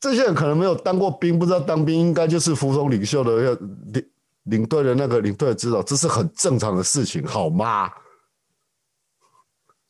[0.00, 3.54] 这些人可能没有当过兵，不知道当兵应该就是服从领袖的要
[3.92, 4.10] 领
[4.44, 7.90] 领队的那个领队的指导，这是很正常的事情，好吗？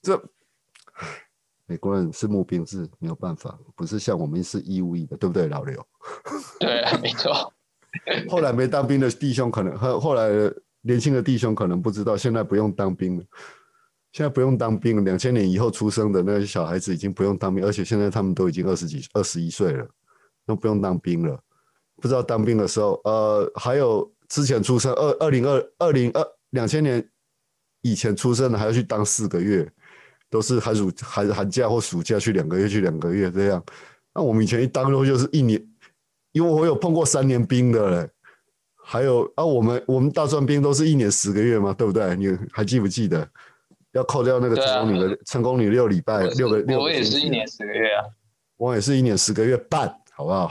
[0.03, 0.21] 这，
[1.67, 5.87] 美国人是募兵制，没有办法，不是像我们是义务役的，对不对，老刘？
[6.61, 7.53] 对，没错。
[8.29, 10.29] 后来没当兵的弟兄可能，后后来
[10.83, 13.25] 年轻的弟兄可能不知道，现在不用当兵了。
[14.15, 19.87] 现在不用当兵，两千年以后出生的那些小孩子已经不用当兵，而且现在他们都已经二十几、二十一岁了，
[20.47, 21.39] 都不用当兵了。
[22.01, 27.07] 不知道当兵的时候，呃，还有之前出生二二零二二零二两千年
[27.83, 29.71] 以前出生的，还要去当四个月。
[30.31, 33.65] 都是寒暑寒寒假或暑假去两个月去两个月这样，
[34.13, 35.65] 那我们以前一当都就是一年，
[36.33, 38.11] 因为我有碰过三年兵的嘞，
[38.83, 42.17] 还有啊我们我们大专兵都是一年十个月嘛，对不对？
[42.17, 43.29] 你还记不记得？
[43.95, 48.05] 要扣掉那个成功女的成功女六礼拜六个六，我也是一年十个月啊，
[48.57, 50.51] 我也是一年十个月半，好不好？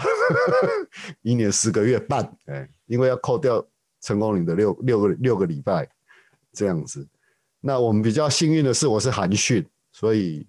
[1.22, 3.64] 一年十个月半，哎，因为要扣掉
[4.02, 5.88] 成功女的六六个六个礼拜
[6.52, 7.08] 这样子。
[7.62, 9.66] 那我们比较幸运的是，我是寒训。
[9.96, 10.44] 所以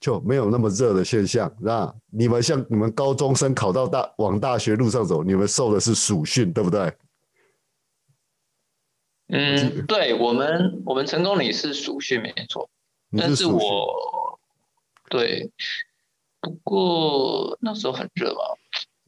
[0.00, 1.48] 就没有那么热的现象。
[1.60, 6.92] 那你们像你们高中生考到大往大学路上走，你们受的是暑训，对不对？
[9.32, 12.68] 嗯，对我们我们成功里是暑训没错，
[13.16, 14.38] 但是我
[15.08, 15.50] 对，
[16.40, 18.40] 不过那时候很热吧？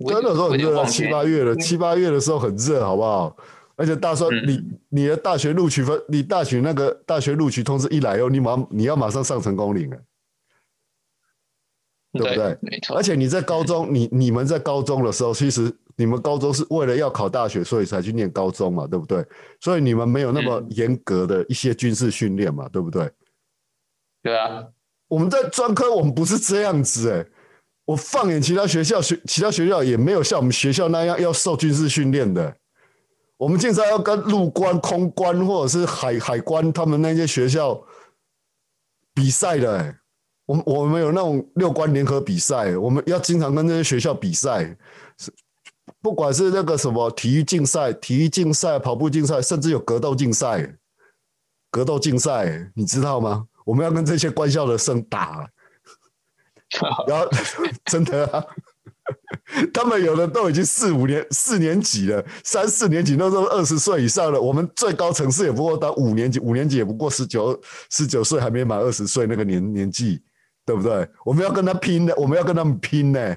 [0.09, 3.37] 真的时候很热，七八月了，七八月的时候很热，好不好？
[3.77, 9.97] 而且大专，你你的大学录取分，你大学那个大学录取通知一来哦，你马你要马上上成功岭了，
[12.15, 12.57] 对不对？
[12.63, 12.97] 没错。
[12.97, 19.23] 而且你在高中，你你们在高中的时候，其实你们高中是为了要考大学，所以才去念高中嘛，对不对？
[19.61, 23.11] 所以你们没有那么严格的一些军事训练嘛，对不对？
[24.23, 24.65] 对啊。
[25.09, 27.27] 我们在专科，我们不是这样子哎。
[27.85, 32.57] 我放眼其他学校，学其他学校也没有像我们学校那样要受军事训练的。
[33.37, 37.85] 我们经常要跟陆关、空关或者是海海关他们那些学校
[39.13, 39.95] 比赛的，
[40.47, 44.77] 我我们有那种六关联合比赛，我们要经常跟这些学校比赛，
[45.19, 45.33] 是
[46.01, 50.77] 不管是那个什么体育竞赛、体育竞赛、跑步竞赛，甚至有格斗竞赛。
[51.71, 53.47] 格斗竞赛，你知道吗？
[53.65, 55.45] 我们要跟这些官校的生打，
[57.09, 57.29] 然后
[57.87, 58.45] 真的啊，
[59.73, 64.41] 他们有的都已经四五年、四年级了，三四年级那时候二十岁以上了。
[64.41, 70.23] 我们最高层次也不过到五年级，五年级也不过十九、十九岁，还没满二十岁那个年年纪，
[70.65, 71.09] 对不对？
[71.25, 73.37] 我们要跟他拼的，我们要跟他们拼呢。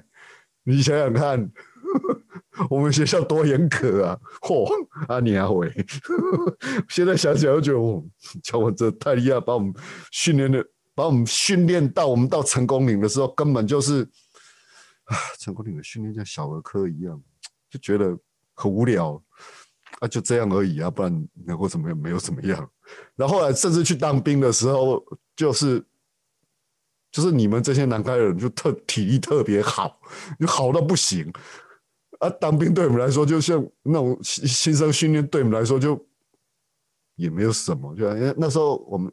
[0.63, 1.49] 你想想看，
[2.69, 4.19] 我们学校多严格啊！
[4.41, 4.67] 嚯，
[5.07, 5.71] 阿尼阿伟，
[6.89, 7.79] 现在想起来就觉得，
[8.43, 9.73] 乔文这太厉害，把我们
[10.11, 14.03] 训练的，把我们训练到我们到成功岭的时候，根本就是
[15.05, 17.21] 啊，成功岭的训练像小儿科一样，
[17.69, 18.17] 就觉得
[18.53, 19.21] 很无聊
[19.99, 21.97] 啊，就这样而已啊，不然能够怎么样？
[21.97, 22.69] 没有怎么样。
[23.15, 25.01] 然后来甚至去当兵的时候，
[25.35, 25.85] 就是。
[27.11, 29.99] 就是你们这些南开人就特体力特别好，
[30.39, 31.31] 就好到不行
[32.19, 32.29] 啊！
[32.31, 36.05] 当兵对我们来说，就像那种新新生训练，对我们来说就
[37.15, 37.95] 也没有什么。
[37.95, 39.11] 就因为那时候我们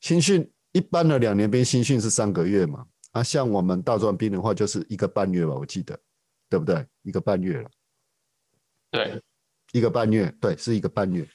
[0.00, 5.98] 新训一般的两年兵新训是三个月嘛，啊，像我们大专兵的话就是一个半月吧，我记得，
[6.48, 6.86] 对不对？
[7.02, 7.70] 一个半月了。
[8.90, 9.20] 对，
[9.72, 11.26] 一个半月，对，是一个半月，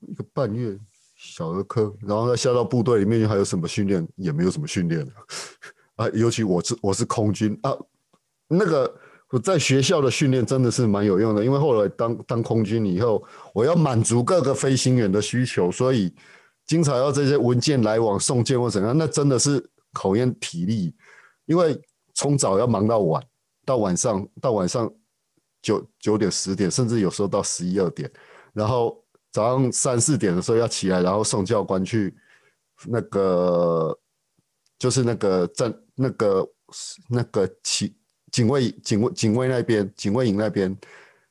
[0.00, 0.78] 一个半月。
[1.22, 4.08] 小儿科，然后再下到部队里面，还有什么训练？
[4.16, 5.06] 也没有什么训练
[5.96, 6.08] 啊。
[6.14, 7.76] 尤其我是我是空军啊，
[8.48, 8.90] 那个
[9.28, 16.10] 我在学校的训练真的是蛮有用的，因为后来当当空军以后，我要满足各个飞行员的需求，所以
[16.64, 20.94] 经常要这些文件来往送件或怎样，那真的是考验体力，
[21.44, 21.78] 因为
[22.14, 23.22] 从早要忙到晚，
[23.66, 24.90] 到晚上到晚上
[25.60, 28.10] 九九点十点，甚至有时候到十一二点，
[28.54, 28.99] 然后。
[29.32, 32.12] 早上三四点的时候要起来，然后送教官去
[32.86, 33.96] 那个，
[34.78, 36.48] 就是那个站那个
[37.08, 37.94] 那个警
[38.32, 40.76] 警卫警卫警卫那边警卫营那边，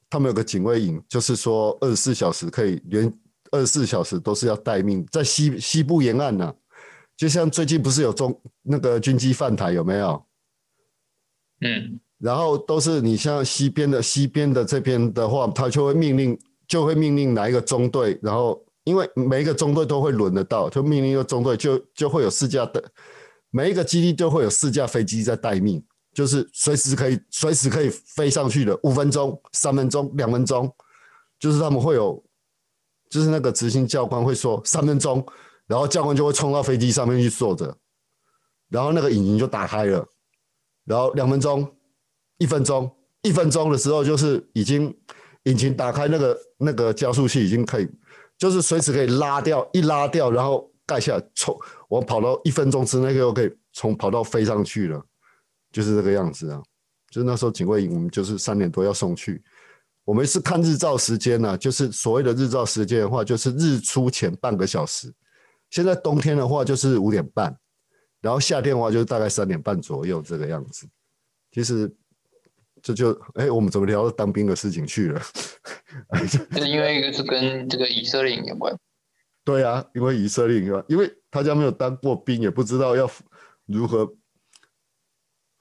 [0.09, 3.13] 他们有个警卫营，就是说二十四小时可以连
[3.51, 6.55] 二十四小时都是要待命，在西西部沿岸呢，
[7.17, 10.25] 就像最近不是有中那个军机犯台有没有？
[11.62, 16.39] 嗯，然后都是你像西边的西边的这边的话，他就会命令。
[16.69, 22.82] 就会命令哪一个中队，然后因为每一个中队都会轮得到，就命令一个中队，就就会有四架的，
[23.49, 30.71] 每一个基地都会有四架飞机在待命，就是随时可以随时可以飞上去的，五分钟、三分钟、两分钟，
[31.39, 32.23] 就是他们会有，
[33.10, 35.25] 就是那个执行教官会说三分钟，
[35.65, 37.75] 然后教官就会冲到飞机上面去坐着，
[38.69, 40.08] 然后那个引擎就打开了，
[40.86, 41.67] 然后两分钟、
[42.38, 42.91] 一分钟、
[43.23, 44.95] 一分钟的时候就是已经。
[45.43, 47.88] 引擎打开，那个那个加速器已经可以，
[48.38, 55.02] 就是随时可以拉掉，一拉掉，然后盖下来，冲我跑到一分钟之内就可以从跑道飞上去了，
[55.71, 56.62] 就是这个样子啊。
[57.10, 59.41] 就是那时候警卫营，我们就是三点多要送去。
[60.04, 65.12] 我们是看日照时间呢，就是所谓的日照时间的话，就是日出前半个小时。
[65.69, 67.56] 现在冬天的话就是五点半，
[68.21, 70.86] 然后夏天的话就是大概三点半左右这个样子。
[71.52, 71.89] 其实。
[72.81, 75.21] 这就哎，我们怎么聊到当兵的事情去了？
[76.27, 78.75] 是因为一个是跟这个以色列有关。
[79.43, 83.09] 对啊，因为以色列有关，因为他家没有当过兵，也不知道要
[83.65, 84.13] 如何。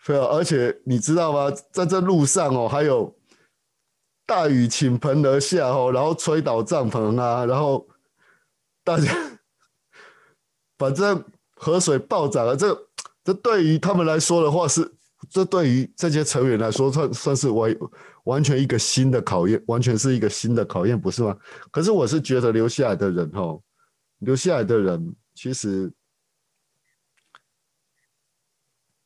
[0.04, 1.50] 对啊，而且你知道吗？
[1.72, 3.16] 在这路上哦，还有
[4.26, 7.88] 大雨倾盆而下哦，然后吹倒帐篷啊，然后
[8.84, 9.12] 大家
[10.76, 11.24] 反正
[11.56, 12.56] 河水暴涨了。
[12.56, 12.88] 这
[13.24, 14.97] 这对于他们来说的话是。
[15.28, 17.76] 这对于这些成员来说，算算是完
[18.24, 21.36] 完全一个新的考验，完全是一个新的考验，不是吗？
[21.70, 23.58] 可是我是觉得留下来的人，哈，
[24.18, 25.92] 留下来的人，其实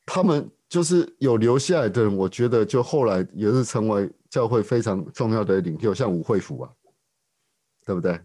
[0.05, 6.69] 他们就是有留下来的人，我觉得就后来也是成为教会非常重要的领袖，像吴惠福啊，
[7.85, 8.19] 对不对？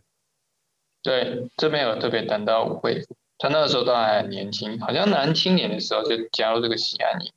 [1.03, 7.33] 对，这边有特别谈到吴惠福，他那个时候都还年轻，好像男青年的时候就加入这个喜安营。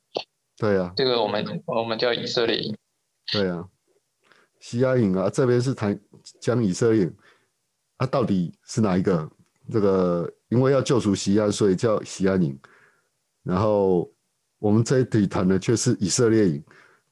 [0.62, 2.72] 对啊，这个我们我们叫以色列营。
[3.32, 3.68] 对啊，
[4.60, 5.98] 西亚营啊，这边是谈
[6.40, 7.10] 讲以色列，
[7.96, 9.28] 啊，到底是哪一个？
[9.72, 12.56] 这个因为要救赎西安，所以叫西安营。
[13.42, 14.08] 然后
[14.60, 16.62] 我们这一题谈的却是以色列营。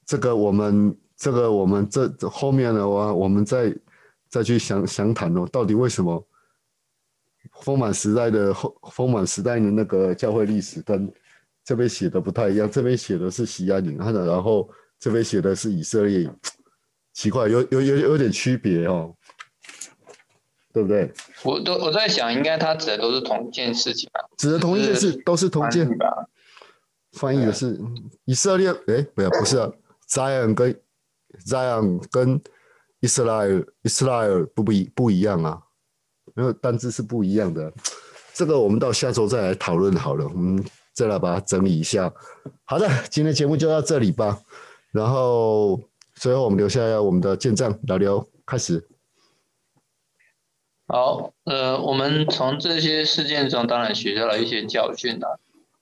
[0.05, 3.77] 这个我们这个我们这后面的话，我们再
[4.29, 6.25] 再去详详谈哦，到底为什么
[7.63, 11.13] 丰满时代的后丰满时代的那个教会历史跟。
[11.63, 16.29] 这边写的不太一样，这边写的是西安营，然后这边写的是以色列，
[17.13, 19.15] 奇怪，有有有有点区别哦，
[20.73, 21.11] 对不对？
[21.43, 24.21] 我都我在想，应该他指的都是同一件事情吧？
[24.37, 26.27] 指的同一件事，都是同一件吧？
[27.13, 27.77] 翻译的是
[28.25, 29.69] 以色列，哎，不要，不是啊
[30.09, 30.81] ，Zion 跟
[31.45, 32.41] Zion 跟
[33.01, 35.61] Israel Israel 不不一不一样啊，
[36.33, 37.71] 没有单字是不一样的。
[38.33, 40.63] 这个我们到下周再来讨论好了，我们
[40.93, 42.13] 再来把它整理一下。
[42.63, 44.41] 好的，今天节目就到这里吧。
[44.91, 45.79] 然后
[46.15, 48.87] 最后我们留下我们的见证，老刘开始。
[50.87, 55.39] 好，呃，我们从这些事件中当然学到了一些教训啊，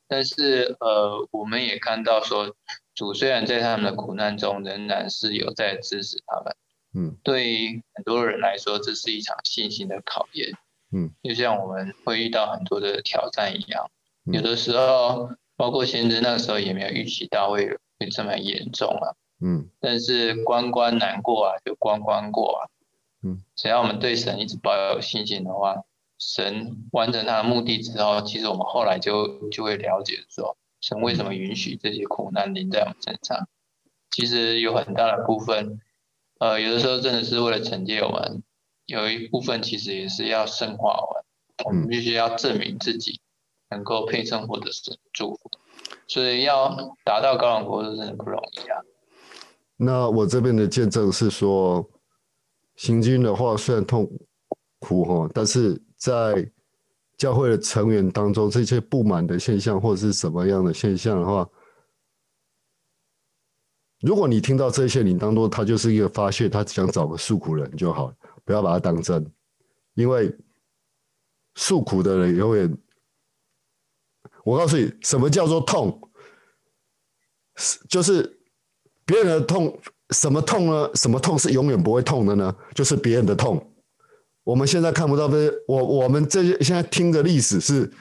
[0.08, 2.56] 但是呃，我们也看到说，
[2.94, 6.56] 主虽然在他们的苦难中仍然是有在支持他们。
[6.94, 10.52] 嗯，对于很多人来说，这是一场信心的考验。
[10.92, 13.90] 嗯，就像我们会遇到很多的挑战一样，
[14.32, 19.16] 有的时候，包括先知那个时候也没有预期到会会这么严重啊。
[19.42, 22.70] 嗯，但是关关难过啊，就关关过啊。
[23.24, 25.84] 嗯，只要我们对神一直抱有信心的话，
[26.18, 33.48] 神完成他的目的之后，其实我们后来就就会了解说，神为什么允许这些苦难临在我们身上。
[34.12, 35.80] 其实有很大的部分，
[36.40, 38.44] 呃，有的时候真的是为了惩戒我们。
[38.86, 41.24] 有一部分其实也是要圣化我们，
[41.66, 43.22] 我们必须要证明自己
[43.72, 45.52] 能够配称获得神祝福，
[46.08, 48.82] 所以要达到高冷国是真的不容易啊。
[49.78, 51.88] 那我这边的见证是说，
[52.76, 54.10] 行军的话虽然痛
[54.80, 56.52] 苦哈，但是在
[57.18, 61.48] 教会的成员当中，这些不满的现象或者是什么样的现象的话，
[64.02, 68.16] 如果你听到这些，你当做他就是一个发泄，他想找个诉苦人就好了。
[68.46, 69.32] 不要把它当真，
[69.94, 70.34] 因为
[71.56, 72.78] 诉苦的人永远，
[74.50, 76.02] 我告诉你，什么叫做痛？
[77.88, 78.40] 就是
[79.06, 79.80] 别人的痛，
[80.10, 80.90] 什么痛呢？
[80.96, 82.56] 什么痛是永远不会痛的呢？
[82.74, 83.64] 就是别人的痛。
[84.44, 87.92] 我们现在看不到这些，我我们这些现在听的历史是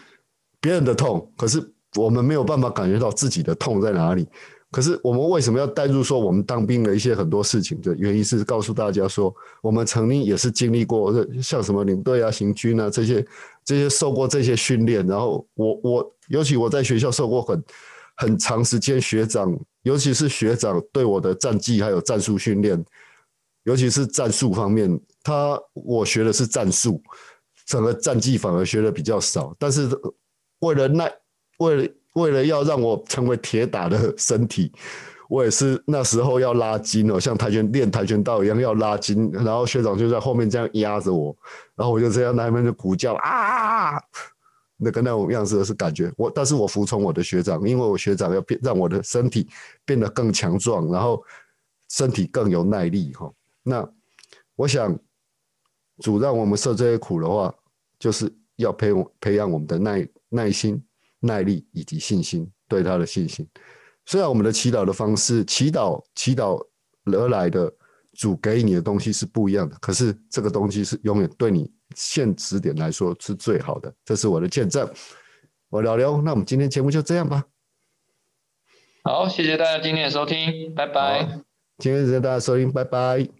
[0.59, 1.63] 别人的痛，可是
[1.97, 4.27] 我们没有办法感觉到自己的痛在哪里。
[4.71, 13.27] 可是我们为什么要带入说我们当兵的一些很多事情的原因是告诉大家说，我们曾经也是经历过像什么领队啊、行军啊这些
[13.65, 17.65] 这些受过这些训练，然后我我尤其我在学校受过很
[18.17, 22.85] 很长时间学长，尤其是学长对我的战绩还有战术训练，
[23.65, 27.03] 尤其是战术方面，他我学的是战术，
[27.67, 29.89] 整个战绩反而学的比较少，但是
[30.61, 31.11] 为了那
[31.59, 31.93] 为了。
[32.19, 34.73] 为了要让我成为铁打的身体，
[35.29, 41.37] 我也是那时候要拉筋哦，像跆拳练跆拳道一样要拉筋，然后学长就在后面这样压着我，
[41.75, 44.01] 然后我就这样那边就鼓叫啊，
[44.77, 49.49] 那个那种样子的是感觉我，但是我服从我的学长，因为我学长要变让我的身体
[49.85, 51.23] 变得更强壮，然后
[51.91, 53.31] 身体更有耐力哈。
[53.63, 53.87] 那
[54.57, 54.99] 我想
[55.99, 57.55] 主让我们受这些苦的话，
[57.99, 60.83] 就是要培培养我们的耐耐心。
[61.21, 63.47] 耐力以及信心，对他的信心。
[64.07, 66.59] 虽然我们的祈祷的方式，祈祷祈祷
[67.05, 67.73] 而来的
[68.15, 73.93] 主给你的东西是不一样的，可是这个东西是永远对你现时点来说是最好的。
[74.05, 74.89] 这是我的见证。
[75.69, 77.45] 我老刘，那我们今天节目就这样吧。
[79.05, 81.41] 好，谢谢大家今天的收听，拜拜。
[81.79, 83.38] 今天谢谢大家收听，拜拜。